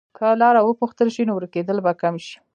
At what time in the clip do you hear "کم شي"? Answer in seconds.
2.01-2.37